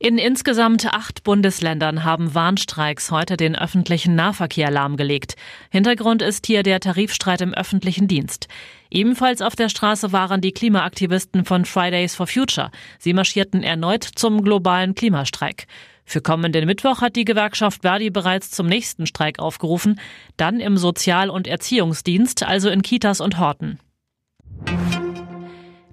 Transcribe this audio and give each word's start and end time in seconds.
In 0.00 0.16
insgesamt 0.16 0.86
acht 0.86 1.24
Bundesländern 1.24 2.04
haben 2.04 2.32
Warnstreiks 2.32 3.10
heute 3.10 3.36
den 3.36 3.56
öffentlichen 3.56 4.14
Nahverkehr 4.14 4.70
lahmgelegt. 4.70 5.34
Hintergrund 5.70 6.22
ist 6.22 6.46
hier 6.46 6.62
der 6.62 6.78
Tarifstreit 6.78 7.40
im 7.40 7.52
öffentlichen 7.52 8.06
Dienst. 8.06 8.46
Ebenfalls 8.90 9.42
auf 9.42 9.56
der 9.56 9.68
Straße 9.68 10.12
waren 10.12 10.40
die 10.40 10.52
Klimaaktivisten 10.52 11.44
von 11.44 11.64
Fridays 11.64 12.14
for 12.14 12.28
Future. 12.28 12.70
Sie 13.00 13.12
marschierten 13.12 13.64
erneut 13.64 14.04
zum 14.04 14.44
globalen 14.44 14.94
Klimastreik. 14.94 15.66
Für 16.04 16.20
kommenden 16.20 16.66
Mittwoch 16.66 17.00
hat 17.00 17.16
die 17.16 17.24
Gewerkschaft 17.24 17.82
Verdi 17.82 18.10
bereits 18.10 18.52
zum 18.52 18.68
nächsten 18.68 19.04
Streik 19.04 19.40
aufgerufen, 19.40 19.98
dann 20.36 20.60
im 20.60 20.76
Sozial- 20.76 21.28
und 21.28 21.48
Erziehungsdienst, 21.48 22.44
also 22.44 22.68
in 22.70 22.82
Kitas 22.82 23.20
und 23.20 23.40
Horten. 23.40 23.80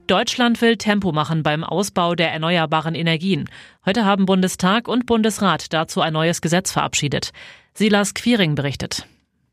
Deutschland 0.07 0.61
will 0.61 0.77
Tempo 0.77 1.11
machen 1.11 1.41
beim 1.41 1.63
Ausbau 1.63 2.13
der 2.13 2.31
erneuerbaren 2.31 2.93
Energien. 2.93 3.49
Heute 3.85 4.05
haben 4.05 4.25
Bundestag 4.25 4.87
und 4.87 5.05
Bundesrat 5.05 5.73
dazu 5.73 6.01
ein 6.01 6.13
neues 6.13 6.41
Gesetz 6.41 6.71
verabschiedet. 6.71 7.31
Silas 7.73 8.13
Quiring 8.13 8.53
berichtet. 8.55 9.07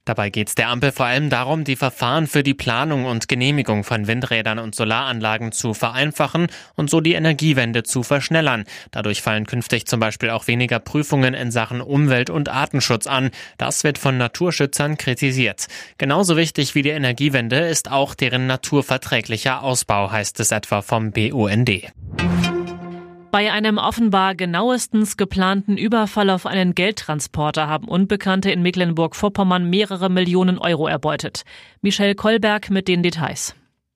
Dabei 0.04 0.30
geht 0.30 0.48
es 0.48 0.56
der 0.56 0.68
Ampel 0.68 0.90
vor 0.90 1.06
allem 1.06 1.30
darum, 1.30 1.62
die 1.62 1.76
Verfahren 1.76 2.26
für 2.26 2.42
die 2.42 2.54
Planung 2.54 3.04
und 3.04 3.28
Genehmigung 3.28 3.84
von 3.84 4.08
Windrädern 4.08 4.58
und 4.58 4.74
Solaranlagen 4.74 5.52
zu 5.52 5.74
vereinfachen 5.74 6.48
und 6.74 6.90
so 6.90 7.00
die 7.00 7.12
Energiewende 7.12 7.84
zu 7.84 8.02
verschnellern. 8.02 8.64
Dadurch 8.90 9.22
fallen 9.22 9.46
künftig 9.46 9.86
zum 9.86 10.00
Beispiel 10.00 10.30
auch 10.30 10.48
weniger 10.48 10.80
Prüfungen 10.80 11.34
in 11.34 11.52
Sachen 11.52 11.80
Umwelt- 11.80 12.30
und 12.30 12.48
Artenschutz 12.48 13.06
an. 13.06 13.30
Das 13.58 13.84
wird 13.84 13.96
von 13.96 14.18
Naturschützern 14.18 14.98
kritisiert. 14.98 15.68
Genauso 15.98 16.36
wichtig 16.36 16.74
wie 16.74 16.82
die 16.82 16.90
Energiewende 16.90 17.60
ist 17.60 17.88
auch 17.88 18.16
deren 18.16 18.48
naturverträglicher 18.48 19.62
Ausbau, 19.62 20.10
heißt 20.10 20.40
es 20.40 20.50
etwa 20.50 20.82
vom 20.82 21.12
BUND. 21.12 21.92
Bei 23.32 23.50
einem 23.50 23.78
offenbar 23.78 24.34
genauestens 24.34 25.16
geplanten 25.16 25.78
Überfall 25.78 26.28
auf 26.28 26.44
einen 26.44 26.74
Geldtransporter 26.74 27.66
haben 27.66 27.88
Unbekannte 27.88 28.50
in 28.50 28.60
Mecklenburg-Vorpommern 28.60 29.70
mehrere 29.70 30.10
Millionen 30.10 30.58
Euro 30.58 30.86
erbeutet. 30.86 31.44
Michelle 31.80 32.14
Kolberg 32.14 32.68
mit 32.68 32.88
den 32.88 33.02
Details. 33.02 33.54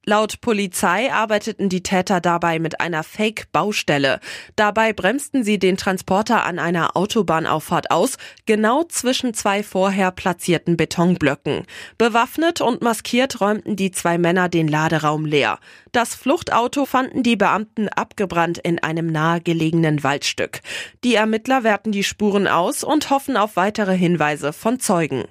Laut 0.08 0.40
Polizei 0.40 1.12
arbeiteten 1.12 1.68
die 1.68 1.82
Täter 1.82 2.20
dabei 2.20 2.60
mit 2.60 2.80
einer 2.80 3.02
Fake-Baustelle. 3.02 4.20
Dabei 4.54 4.92
bremsten 4.92 5.42
sie 5.42 5.58
den 5.58 5.76
Transporter 5.76 6.44
an 6.44 6.60
einer 6.60 6.96
Autobahnauffahrt 6.96 7.90
aus, 7.90 8.16
genau 8.46 8.84
zwischen 8.84 9.34
zwei 9.34 9.64
vorher 9.64 10.12
platzierten 10.12 10.76
Betonblöcken. 10.76 11.64
Bewaffnet 11.98 12.60
und 12.60 12.82
maskiert 12.82 13.40
räumten 13.40 13.74
die 13.74 13.90
zwei 13.90 14.16
Männer 14.16 14.48
den 14.48 14.68
Laderaum 14.68 15.26
leer. 15.26 15.58
Das 15.90 16.14
Fluchtauto 16.14 16.84
fanden 16.84 17.24
die 17.24 17.34
Beamten 17.34 17.88
abgebrannt 17.88 18.58
in 18.58 18.80
einem 18.80 19.08
nahegelegenen 19.08 20.04
Waldstück. 20.04 20.60
Die 21.02 21.16
Ermittler 21.16 21.64
werten 21.64 21.90
die 21.90 22.04
Spuren 22.04 22.46
aus 22.46 22.84
und 22.84 23.10
hoffen 23.10 23.36
auf 23.36 23.56
weitere 23.56 23.96
Hinweise 23.96 24.52
von 24.52 24.78
Zeugen. 24.78 25.24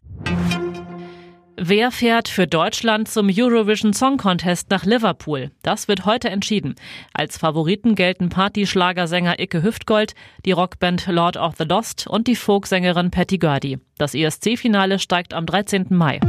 Wer 1.58 1.92
fährt 1.92 2.28
für 2.28 2.48
Deutschland 2.48 3.08
zum 3.08 3.30
Eurovision 3.34 3.94
Song 3.94 4.18
Contest 4.18 4.70
nach 4.72 4.84
Liverpool? 4.84 5.52
Das 5.62 5.88
wird 5.88 6.06
heute 6.06 6.30
entschieden. 6.30 6.76
Als 7.14 7.38
Favoriten 7.38 7.96
gelten 7.96 8.28
Partyschlagersänger 8.28 9.40
Icke 9.40 9.64
Hüftgold, 9.64 10.16
die 10.46 10.52
Rockband 10.52 11.08
Lord 11.08 11.38
of 11.38 11.56
the 11.58 11.64
Lost 11.64 12.08
und 12.08 12.28
die 12.28 12.36
Folksängerin 12.36 13.10
Patty 13.10 13.38
Gurdy. 13.38 13.80
Das 13.98 14.14
ESC-Finale 14.14 15.00
steigt 15.00 15.34
am 15.34 15.46
13. 15.46 15.88
Mai. 15.92 16.20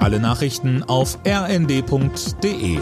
Alle 0.00 0.18
Nachrichten 0.18 0.82
auf 0.82 1.16
rnd.de 1.24 2.78